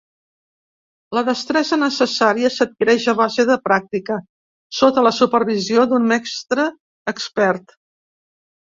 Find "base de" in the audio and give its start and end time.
3.21-3.59